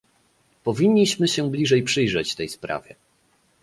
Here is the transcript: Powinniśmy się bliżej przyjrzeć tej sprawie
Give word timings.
Powinniśmy 0.63 1.27
się 1.27 1.49
bliżej 1.51 1.83
przyjrzeć 1.83 2.35
tej 2.35 2.49
sprawie 2.49 2.95